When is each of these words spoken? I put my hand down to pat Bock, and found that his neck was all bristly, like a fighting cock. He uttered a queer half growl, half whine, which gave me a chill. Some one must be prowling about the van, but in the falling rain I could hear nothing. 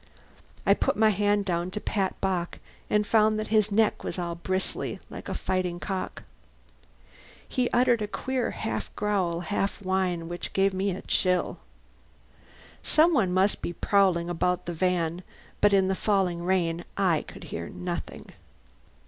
I 0.65 0.73
put 0.73 0.97
my 0.97 1.11
hand 1.11 1.45
down 1.45 1.69
to 1.69 1.79
pat 1.79 2.19
Bock, 2.21 2.57
and 2.89 3.05
found 3.05 3.37
that 3.37 3.49
his 3.49 3.71
neck 3.71 4.03
was 4.03 4.17
all 4.17 4.33
bristly, 4.33 4.99
like 5.11 5.29
a 5.29 5.35
fighting 5.35 5.79
cock. 5.79 6.23
He 7.47 7.69
uttered 7.69 8.01
a 8.01 8.07
queer 8.07 8.49
half 8.49 8.89
growl, 8.95 9.41
half 9.41 9.79
whine, 9.79 10.27
which 10.27 10.53
gave 10.53 10.73
me 10.73 10.89
a 10.89 11.03
chill. 11.03 11.59
Some 12.81 13.13
one 13.13 13.31
must 13.31 13.61
be 13.61 13.73
prowling 13.73 14.27
about 14.27 14.65
the 14.65 14.73
van, 14.73 15.21
but 15.61 15.71
in 15.71 15.87
the 15.87 15.93
falling 15.93 16.41
rain 16.43 16.83
I 16.97 17.21
could 17.27 17.43
hear 17.53 17.69
nothing. 17.69 18.31